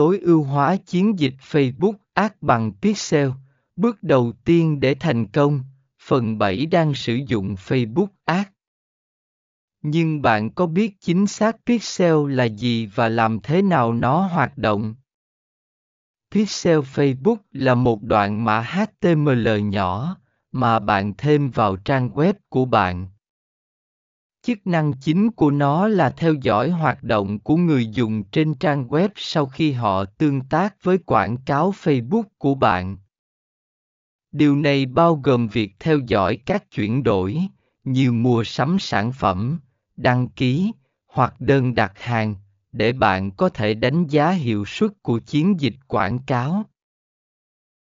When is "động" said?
14.58-14.94, 27.02-27.38